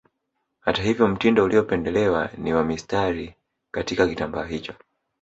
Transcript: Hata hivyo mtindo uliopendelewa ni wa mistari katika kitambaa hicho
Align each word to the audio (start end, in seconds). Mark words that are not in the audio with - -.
Hata 0.59 0.81
hivyo 0.83 1.07
mtindo 1.07 1.43
uliopendelewa 1.43 2.29
ni 2.37 2.53
wa 2.53 2.63
mistari 2.63 3.35
katika 3.71 4.07
kitambaa 4.07 4.45
hicho 4.45 4.73